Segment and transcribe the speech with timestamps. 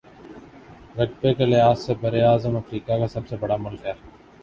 [0.99, 3.93] رقبے کے لحاظ سے براعظم افریقہ کا سب بڑا ملک ہے